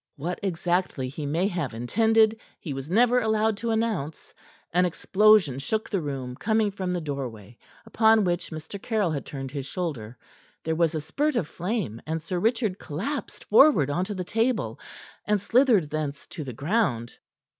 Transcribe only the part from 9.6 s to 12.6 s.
shoulder; there was a spurt of flame, and Sir